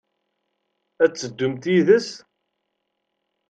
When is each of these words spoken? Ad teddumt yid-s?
Ad 1.03 1.11
teddumt 1.13 1.63
yid-s? 1.73 2.09